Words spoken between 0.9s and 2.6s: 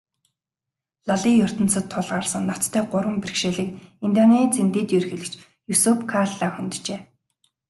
Лалын ертөнцөд тулгарсан